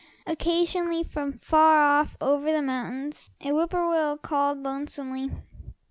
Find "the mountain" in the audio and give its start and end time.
2.51-3.13